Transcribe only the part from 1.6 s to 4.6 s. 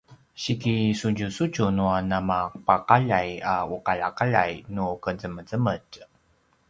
nua namapaqaljay a uqaljaqaljay